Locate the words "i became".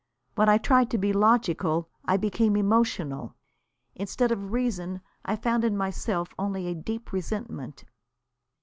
2.05-2.55